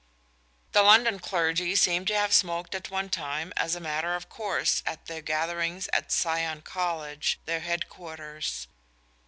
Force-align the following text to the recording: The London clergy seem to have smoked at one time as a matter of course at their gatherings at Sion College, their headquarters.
The 0.71 0.81
London 0.81 1.19
clergy 1.19 1.75
seem 1.75 2.05
to 2.05 2.15
have 2.15 2.33
smoked 2.33 2.73
at 2.73 2.89
one 2.89 3.11
time 3.11 3.53
as 3.55 3.75
a 3.75 3.79
matter 3.79 4.15
of 4.15 4.29
course 4.29 4.81
at 4.83 5.05
their 5.05 5.21
gatherings 5.21 5.87
at 5.93 6.11
Sion 6.11 6.63
College, 6.63 7.39
their 7.45 7.59
headquarters. 7.59 8.65